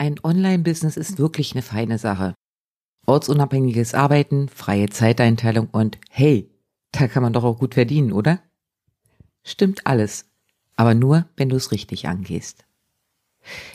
[0.00, 2.34] Ein Online-Business ist wirklich eine feine Sache.
[3.06, 6.48] Ortsunabhängiges Arbeiten, freie Zeiteinteilung und hey,
[6.92, 8.40] da kann man doch auch gut verdienen, oder?
[9.42, 10.30] Stimmt alles,
[10.76, 12.64] aber nur, wenn du es richtig angehst.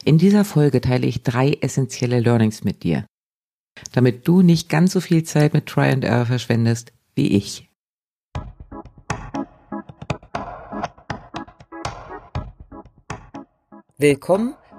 [0.05, 3.05] In dieser Folge teile ich drei essentielle Learnings mit dir,
[3.91, 7.69] damit du nicht ganz so viel Zeit mit Try and Error verschwendest wie ich.
[13.97, 14.55] Willkommen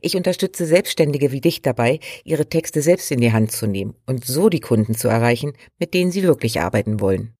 [0.00, 4.24] Ich unterstütze Selbstständige wie dich dabei, ihre Texte selbst in die Hand zu nehmen und
[4.24, 7.34] so die Kunden zu erreichen, mit denen sie wirklich arbeiten wollen.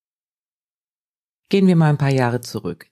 [1.48, 2.89] Gehen wir mal ein paar Jahre zurück.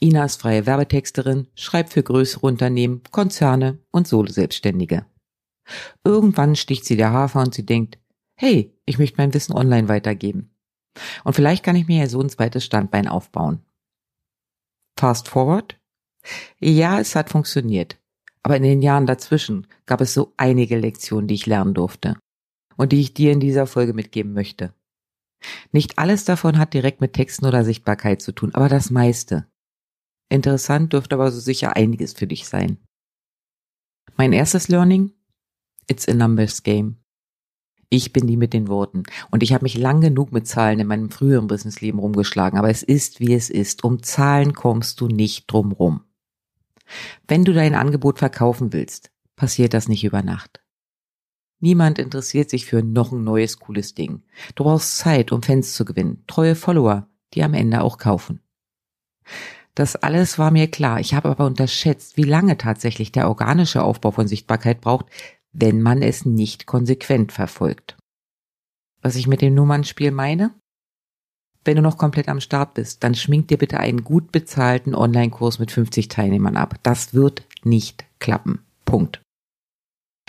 [0.00, 5.06] Ina ist freie Werbetexterin, schreibt für größere Unternehmen, Konzerne und Solo-Selbstständige.
[6.04, 7.98] Irgendwann sticht sie der Hafer und sie denkt,
[8.34, 10.54] hey, ich möchte mein Wissen online weitergeben.
[11.24, 13.64] Und vielleicht kann ich mir ja so ein zweites Standbein aufbauen.
[14.98, 15.78] Fast forward?
[16.58, 17.98] Ja, es hat funktioniert.
[18.46, 22.16] Aber in den Jahren dazwischen gab es so einige Lektionen, die ich lernen durfte
[22.76, 24.72] und die ich dir in dieser Folge mitgeben möchte.
[25.72, 29.48] Nicht alles davon hat direkt mit Texten oder Sichtbarkeit zu tun, aber das meiste.
[30.28, 32.78] Interessant dürfte aber so sicher einiges für dich sein.
[34.16, 35.10] Mein erstes Learning?
[35.88, 36.98] It's a numbers game.
[37.90, 39.02] Ich bin die mit den Worten.
[39.32, 42.84] Und ich habe mich lang genug mit Zahlen in meinem früheren Businessleben rumgeschlagen, aber es
[42.84, 43.82] ist, wie es ist.
[43.82, 46.05] Um Zahlen kommst du nicht drum rum.
[47.26, 50.62] Wenn du dein Angebot verkaufen willst, passiert das nicht über Nacht.
[51.60, 54.22] Niemand interessiert sich für noch ein neues cooles Ding.
[54.54, 58.40] Du brauchst Zeit, um Fans zu gewinnen, treue Follower, die am Ende auch kaufen.
[59.74, 61.00] Das alles war mir klar.
[61.00, 65.06] Ich habe aber unterschätzt, wie lange tatsächlich der organische Aufbau von Sichtbarkeit braucht,
[65.52, 67.96] wenn man es nicht konsequent verfolgt.
[69.02, 70.54] Was ich mit dem Nummernspiel meine?
[71.66, 75.58] Wenn du noch komplett am Start bist, dann schmink dir bitte einen gut bezahlten Online-Kurs
[75.58, 76.76] mit 50 Teilnehmern ab.
[76.84, 78.60] Das wird nicht klappen.
[78.84, 79.20] Punkt.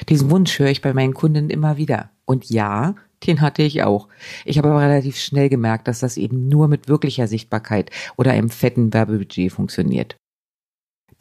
[0.10, 2.10] Diesen Wunsch höre ich bei meinen Kunden immer wieder.
[2.26, 2.96] Und ja,
[3.28, 4.08] den hatte ich auch.
[4.46, 8.50] Ich habe aber relativ schnell gemerkt, dass das eben nur mit wirklicher Sichtbarkeit oder einem
[8.50, 10.16] fetten Werbebudget funktioniert.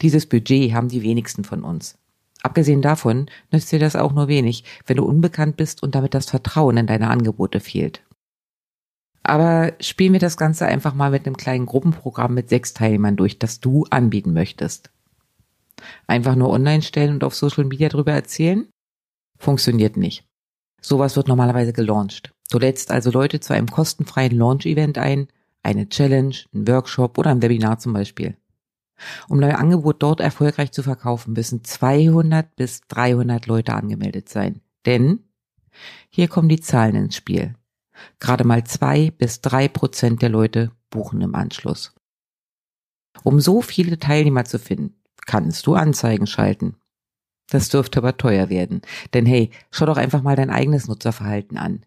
[0.01, 1.95] Dieses Budget haben die wenigsten von uns.
[2.41, 6.27] Abgesehen davon nützt dir das auch nur wenig, wenn du unbekannt bist und damit das
[6.27, 8.01] Vertrauen in deine Angebote fehlt.
[9.27, 13.37] Aber spielen wir das Ganze einfach mal mit einem kleinen Gruppenprogramm mit sechs Teilnehmern durch,
[13.37, 14.89] das du anbieten möchtest.
[16.07, 18.69] Einfach nur online stellen und auf Social Media drüber erzählen?
[19.37, 20.25] Funktioniert nicht.
[20.81, 22.31] Sowas wird normalerweise gelauncht.
[22.49, 25.27] Du lädst also Leute zu einem kostenfreien Launch-Event ein,
[25.61, 28.37] eine Challenge, ein Workshop oder ein Webinar zum Beispiel.
[29.27, 34.61] Um dein Angebot dort erfolgreich zu verkaufen, müssen 200 bis 300 Leute angemeldet sein.
[34.85, 35.19] Denn
[36.09, 37.55] hier kommen die Zahlen ins Spiel.
[38.19, 41.93] Gerade mal zwei bis drei Prozent der Leute buchen im Anschluss.
[43.23, 46.75] Um so viele Teilnehmer zu finden, kannst du Anzeigen schalten.
[47.49, 48.81] Das dürfte aber teuer werden.
[49.13, 51.85] Denn hey, schau doch einfach mal dein eigenes Nutzerverhalten an.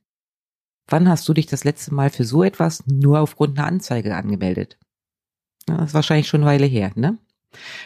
[0.86, 4.78] Wann hast du dich das letzte Mal für so etwas nur aufgrund einer Anzeige angemeldet?
[5.66, 7.18] Das ist wahrscheinlich schon eine Weile her, ne?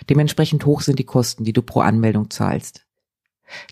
[0.09, 2.87] Dementsprechend hoch sind die Kosten, die du pro Anmeldung zahlst.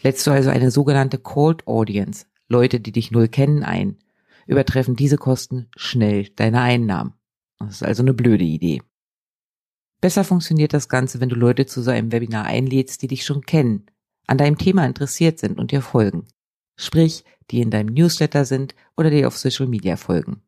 [0.03, 3.99] Lädst du also eine sogenannte Cold Audience, Leute, die dich null kennen, ein,
[4.47, 7.15] übertreffen diese Kosten schnell deine Einnahmen.
[7.59, 8.83] Das ist also eine blöde Idee.
[10.01, 13.43] Besser funktioniert das Ganze, wenn du Leute zu so einem Webinar einlädst, die dich schon
[13.43, 13.87] kennen,
[14.27, 16.27] an deinem Thema interessiert sind und dir folgen.
[16.77, 20.43] Sprich, die in deinem Newsletter sind oder dir auf Social Media folgen.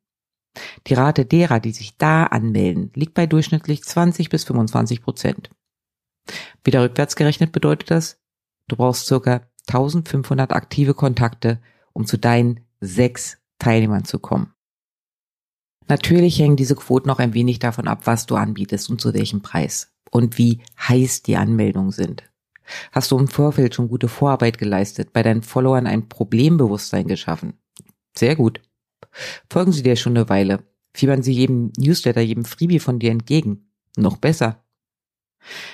[0.87, 5.51] Die Rate derer, die sich da anmelden, liegt bei durchschnittlich 20 bis 25 Prozent.
[6.65, 8.21] Wieder rückwärts gerechnet bedeutet das,
[8.69, 11.61] du brauchst circa 1500 aktive Kontakte,
[11.93, 14.53] um zu deinen sechs Teilnehmern zu kommen.
[15.89, 19.41] Natürlich hängen diese Quoten noch ein wenig davon ab, was du anbietest und zu welchem
[19.41, 22.31] Preis und wie heiß die Anmeldungen sind.
[22.93, 27.55] Hast du im Vorfeld schon gute Vorarbeit geleistet, bei deinen Followern ein Problembewusstsein geschaffen?
[28.15, 28.61] Sehr gut.
[29.51, 30.65] Folgen sie dir schon eine Weile,
[30.95, 33.71] fiebern sie jedem Newsletter, jedem Freebie von dir entgegen.
[33.97, 34.63] Noch besser.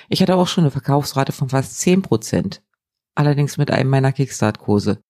[0.07, 2.61] Ich hatte auch schon eine Verkaufsrate von fast zehn Prozent.
[3.15, 5.01] Allerdings mit einem meiner Kickstart-Kurse,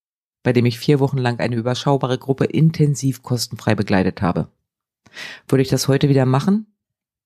[0.43, 4.49] bei dem ich vier Wochen lang eine überschaubare Gruppe intensiv kostenfrei begleitet habe.
[5.47, 6.67] Würde ich das heute wieder machen?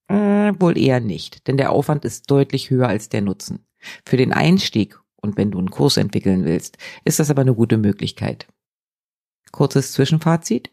[0.08, 3.66] Äh, wohl eher nicht, denn der Aufwand ist deutlich höher als der Nutzen.
[4.04, 7.78] Für den Einstieg und wenn du einen Kurs entwickeln willst, ist das aber eine gute
[7.78, 8.46] Möglichkeit.
[9.50, 10.70] Kurzes Zwischenfazit.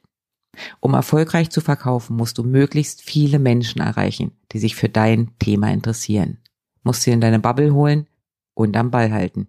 [0.80, 5.72] Um erfolgreich zu verkaufen, musst du möglichst viele Menschen erreichen, die sich für dein Thema
[5.72, 6.38] interessieren.
[6.84, 8.08] Musst sie in deine Bubble holen
[8.54, 9.48] und am Ball halten.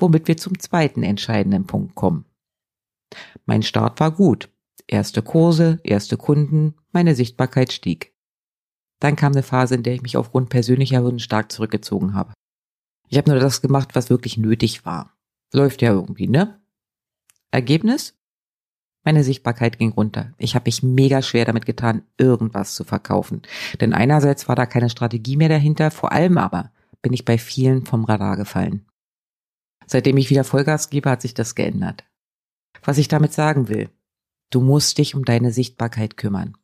[0.00, 2.24] Womit wir zum zweiten entscheidenden Punkt kommen.
[3.44, 4.48] Mein Start war gut.
[4.86, 8.14] Erste Kurse, erste Kunden, meine Sichtbarkeit stieg.
[8.98, 12.32] Dann kam eine Phase, in der ich mich aufgrund persönlicher Hürden stark zurückgezogen habe.
[13.08, 15.16] Ich habe nur das gemacht, was wirklich nötig war.
[15.52, 16.60] Läuft ja irgendwie, ne?
[17.50, 18.16] Ergebnis?
[19.04, 20.32] Meine Sichtbarkeit ging runter.
[20.38, 23.42] Ich habe mich mega schwer damit getan, irgendwas zu verkaufen.
[23.80, 26.70] Denn einerseits war da keine Strategie mehr dahinter, vor allem aber
[27.02, 28.86] bin ich bei vielen vom Radar gefallen.
[29.92, 32.04] Seitdem ich wieder Vollgas gebe, hat sich das geändert.
[32.84, 33.90] Was ich damit sagen will,
[34.50, 36.56] du musst dich um deine Sichtbarkeit kümmern.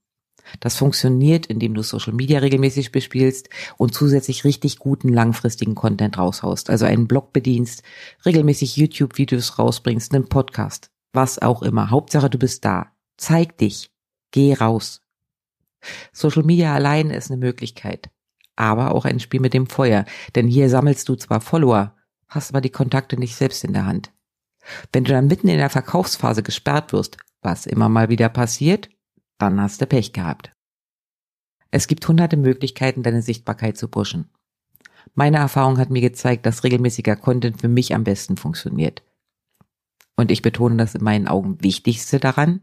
[0.61, 6.71] Das funktioniert, indem du Social Media regelmäßig bespielst und zusätzlich richtig guten langfristigen Content raushaust,
[6.71, 7.83] also einen Blog bedienst,
[8.25, 11.91] regelmäßig YouTube-Videos rausbringst, einen Podcast, was auch immer.
[11.91, 12.93] Hauptsache, du bist da.
[13.17, 13.91] Zeig dich.
[14.31, 15.03] Geh raus.
[16.13, 18.09] Social Media allein ist eine Möglichkeit,
[18.55, 20.05] aber auch ein Spiel mit dem Feuer,
[20.37, 21.96] denn hier sammelst du zwar Follower,
[22.29, 24.13] hast aber die Kontakte nicht selbst in der Hand.
[24.93, 28.89] Wenn du dann mitten in der Verkaufsphase gesperrt wirst, was immer mal wieder passiert,
[29.39, 30.53] dann hast du Pech gehabt.
[31.71, 34.31] Es gibt hunderte Möglichkeiten, deine Sichtbarkeit zu pushen.
[35.15, 39.03] Meine Erfahrung hat mir gezeigt, dass regelmäßiger Content für mich am besten funktioniert.
[40.17, 42.63] Und ich betone das in meinen Augen wichtigste daran,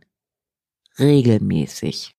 [1.00, 2.16] regelmäßig.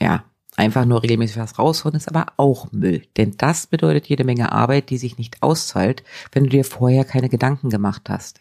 [0.00, 0.24] Ja,
[0.58, 4.90] einfach nur regelmäßig was raushauen ist aber auch Müll, denn das bedeutet jede Menge Arbeit,
[4.90, 6.02] die sich nicht auszahlt,
[6.32, 8.40] wenn du dir vorher keine Gedanken gemacht hast.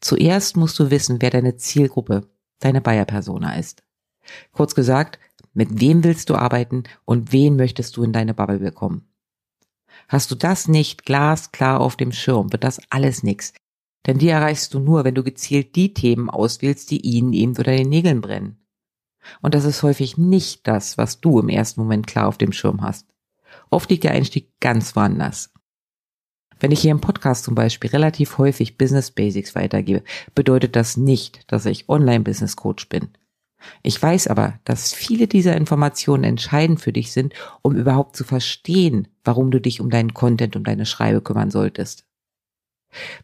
[0.00, 3.82] Zuerst musst du wissen, wer deine Zielgruppe, deine Buyer-Persona ist.
[4.52, 5.18] Kurz gesagt,
[5.54, 9.08] mit wem willst du arbeiten und wen möchtest du in deine Bubble bekommen?
[10.06, 13.54] Hast du das nicht glasklar auf dem Schirm, wird das alles nix.
[14.06, 17.64] Denn die erreichst du nur, wenn du gezielt die Themen auswählst, die ihnen eben unter
[17.64, 18.59] den Nägeln brennen.
[19.40, 22.82] Und das ist häufig nicht das, was du im ersten Moment klar auf dem Schirm
[22.82, 23.06] hast.
[23.70, 25.52] Oft liegt der Einstieg ganz woanders.
[26.58, 30.02] Wenn ich hier im Podcast zum Beispiel relativ häufig Business Basics weitergebe,
[30.34, 33.08] bedeutet das nicht, dass ich Online-Business Coach bin.
[33.82, 39.08] Ich weiß aber, dass viele dieser Informationen entscheidend für dich sind, um überhaupt zu verstehen,
[39.24, 42.06] warum du dich um deinen Content, um deine Schreibe kümmern solltest.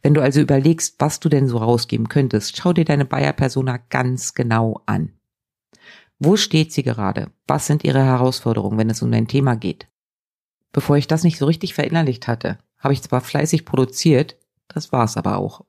[0.02, 4.34] Wenn du also überlegst, was du denn so rausgeben könntest, schau dir deine Buyer-Persona ganz
[4.34, 5.12] genau an.
[6.18, 7.30] Wo steht sie gerade?
[7.46, 9.88] Was sind ihre Herausforderungen, wenn es um dein Thema geht?
[10.72, 14.36] Bevor ich das nicht so richtig verinnerlicht hatte, habe ich zwar fleißig produziert,
[14.68, 15.64] das war's aber auch.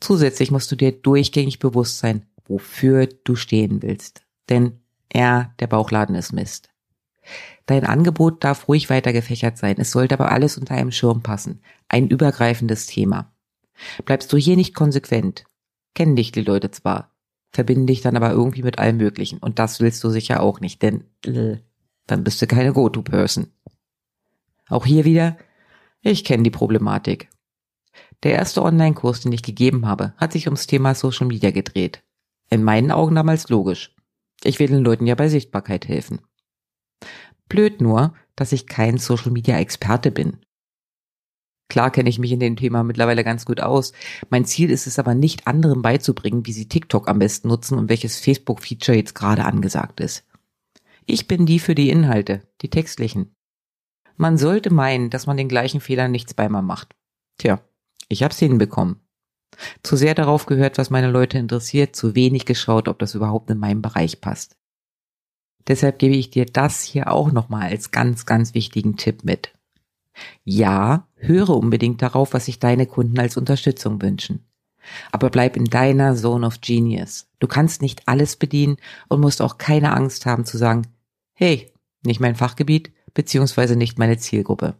[0.00, 4.22] Zusätzlich musst du dir durchgängig bewusst sein, wofür du stehen willst.
[4.48, 4.80] Denn
[5.12, 6.70] ja, der Bauchladen ist Mist.
[7.66, 11.62] Dein Angebot darf ruhig weiter gefächert sein, es sollte aber alles unter einem Schirm passen.
[11.88, 13.32] Ein übergreifendes Thema.
[14.04, 15.44] Bleibst du hier nicht konsequent,
[15.94, 17.13] kennen dich die Leute zwar,
[17.54, 19.38] verbinden dich dann aber irgendwie mit allem Möglichen.
[19.38, 21.58] Und das willst du sicher auch nicht, denn äh,
[22.06, 23.46] dann bist du keine Go-To-Person.
[24.68, 25.38] Auch hier wieder,
[26.02, 27.28] ich kenne die Problematik.
[28.24, 32.02] Der erste Online-Kurs, den ich gegeben habe, hat sich ums Thema Social Media gedreht.
[32.50, 33.94] In meinen Augen damals logisch.
[34.42, 36.20] Ich will den Leuten ja bei Sichtbarkeit helfen.
[37.48, 40.43] Blöd nur, dass ich kein Social Media Experte bin.
[41.68, 43.92] Klar kenne ich mich in dem Thema mittlerweile ganz gut aus.
[44.30, 47.88] Mein Ziel ist es aber nicht, anderen beizubringen, wie sie TikTok am besten nutzen und
[47.88, 50.24] welches Facebook-Feature jetzt gerade angesagt ist.
[51.06, 53.34] Ich bin die für die Inhalte, die textlichen.
[54.16, 56.94] Man sollte meinen, dass man den gleichen Fehlern nichts bei mir macht.
[57.38, 57.60] Tja,
[58.08, 59.00] ich hab's hinbekommen.
[59.82, 63.58] Zu sehr darauf gehört, was meine Leute interessiert, zu wenig geschaut, ob das überhaupt in
[63.58, 64.56] meinem Bereich passt.
[65.66, 69.52] Deshalb gebe ich dir das hier auch nochmal als ganz, ganz wichtigen Tipp mit.
[70.44, 74.44] Ja, höre unbedingt darauf, was sich deine Kunden als Unterstützung wünschen.
[75.12, 77.26] Aber bleib in deiner Zone of Genius.
[77.38, 78.76] Du kannst nicht alles bedienen
[79.08, 80.86] und musst auch keine Angst haben zu sagen,
[81.34, 81.72] hey,
[82.04, 84.76] nicht mein Fachgebiet, beziehungsweise nicht meine Zielgruppe.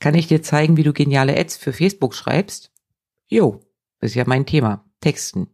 [0.00, 2.72] Kann ich dir zeigen, wie du geniale Ads für Facebook schreibst?
[3.28, 3.60] Jo,
[4.00, 4.84] ist ja mein Thema.
[5.00, 5.48] Texten.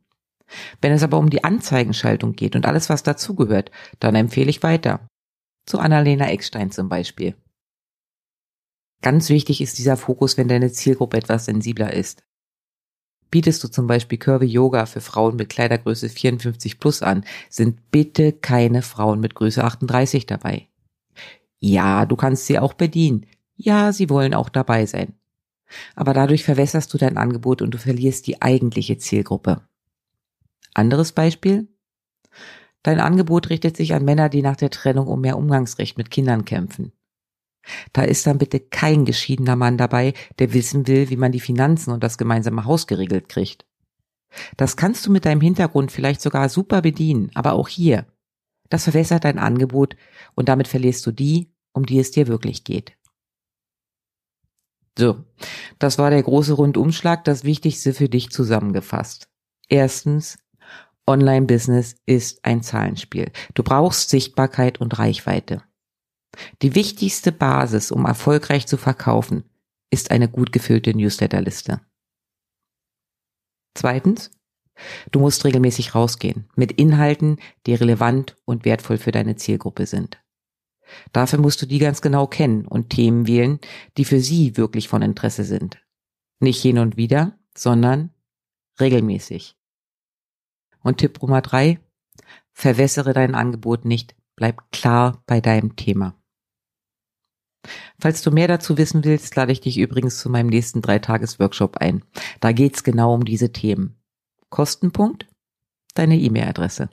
[0.81, 3.71] Wenn es aber um die Anzeigenschaltung geht und alles, was dazugehört,
[4.01, 5.07] dann empfehle ich weiter.
[5.67, 7.35] Zu Annalena Eckstein zum Beispiel.
[9.04, 12.25] Ganz wichtig ist dieser Fokus, wenn deine Zielgruppe etwas sensibler ist.
[13.30, 18.32] Bietest du zum Beispiel Curvy Yoga für Frauen mit Kleidergröße 54 plus an, sind bitte
[18.32, 20.68] keine Frauen mit Größe 38 dabei.
[21.61, 23.26] Ja, du kannst sie auch bedienen.
[23.56, 25.12] Ja, sie wollen auch dabei sein.
[25.94, 29.68] Aber dadurch verwässerst du dein Angebot und du verlierst die eigentliche Zielgruppe.
[30.73, 31.68] Anderes Beispiel?
[32.82, 36.46] Dein Angebot richtet sich an Männer, die nach der Trennung um mehr Umgangsrecht mit Kindern
[36.46, 36.92] kämpfen.
[37.92, 41.90] Da ist dann bitte kein geschiedener Mann dabei, der wissen will, wie man die Finanzen
[41.92, 43.64] und das gemeinsame Haus geregelt kriegt.
[44.56, 48.06] Das kannst du mit deinem Hintergrund vielleicht sogar super bedienen, aber auch hier.
[48.68, 49.97] Das verwässert dein Angebot
[50.35, 52.97] und damit verlierst du die, um die es dir wirklich geht.
[54.99, 55.25] So,
[55.78, 59.28] das war der große Rundumschlag, das Wichtigste für dich zusammengefasst.
[59.68, 60.38] Erstens,
[61.06, 63.30] Online-Business ist ein Zahlenspiel.
[63.54, 65.62] Du brauchst Sichtbarkeit und Reichweite.
[66.62, 69.45] Die wichtigste Basis, um erfolgreich zu verkaufen,
[69.91, 71.81] ist eine gut gefüllte Newsletterliste.
[73.75, 74.31] Zweitens,
[75.11, 80.21] du musst regelmäßig rausgehen mit Inhalten, die relevant und wertvoll für deine Zielgruppe sind.
[81.12, 83.59] Dafür musst du die ganz genau kennen und Themen wählen,
[83.97, 85.79] die für sie wirklich von Interesse sind.
[86.41, 88.11] Nicht hin und wieder, sondern
[88.81, 89.57] regelmäßig.
[90.81, 91.81] Und Tipp Nummer drei,
[92.53, 96.14] verwässere dein Angebot nicht, bleib klar bei deinem Thema.
[97.99, 102.04] Falls du mehr dazu wissen willst, lade ich dich übrigens zu meinem nächsten Dreitages-Workshop ein.
[102.40, 103.97] Da geht's genau um diese Themen.
[104.50, 105.26] Kostenpunkt?
[105.94, 106.90] Deine E-Mail-Adresse.